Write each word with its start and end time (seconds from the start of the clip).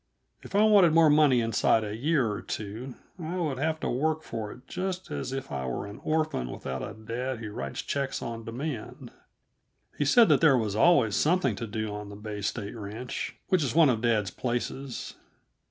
If 0.41 0.55
I 0.55 0.63
wanted 0.63 0.93
more 0.93 1.11
money 1.11 1.41
inside 1.41 1.83
a 1.83 1.95
year 1.95 2.27
or 2.31 2.41
two, 2.41 2.95
I 3.21 3.35
would 3.37 3.59
have 3.59 3.79
to 3.81 3.89
work 3.91 4.23
for 4.23 4.51
it 4.51 4.67
just 4.67 5.11
as 5.11 5.31
if 5.31 5.51
I 5.51 5.67
were 5.67 5.85
an 5.85 6.01
orphan 6.03 6.49
without 6.49 6.81
a 6.81 6.95
dad 6.95 7.37
who 7.37 7.51
writes 7.51 7.83
checks 7.83 8.19
on 8.19 8.43
demand. 8.43 9.11
He 9.95 10.05
said 10.05 10.27
that 10.29 10.41
there 10.41 10.57
was 10.57 10.75
always 10.75 11.15
something 11.15 11.55
to 11.55 11.67
do 11.67 11.93
on 11.93 12.09
the 12.09 12.15
Bay 12.15 12.41
State 12.41 12.75
Ranch 12.75 13.35
which 13.49 13.63
is 13.63 13.75
one 13.75 13.89
of 13.89 14.01
dad's 14.01 14.31
places. 14.31 15.13